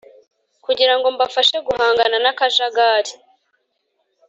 [0.65, 3.13] kugira ngo mbafashe guhangana n akajagari